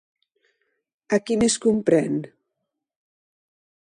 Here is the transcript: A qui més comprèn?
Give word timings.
A 1.17 1.19
qui 1.27 1.37
més 1.43 1.57
comprèn? 1.67 2.17